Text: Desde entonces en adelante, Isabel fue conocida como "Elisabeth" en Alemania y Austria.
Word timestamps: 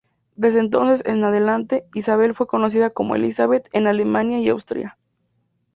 Desde 0.35 0.57
entonces 0.57 1.05
en 1.05 1.23
adelante, 1.23 1.85
Isabel 1.93 2.33
fue 2.33 2.47
conocida 2.47 2.89
como 2.89 3.13
"Elisabeth" 3.15 3.69
en 3.71 3.85
Alemania 3.85 4.39
y 4.39 4.49
Austria. 4.49 4.97